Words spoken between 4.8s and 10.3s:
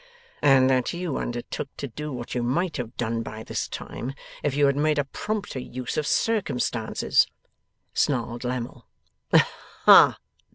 a prompter use of circumstances,' snarled Lammle. 'Hah!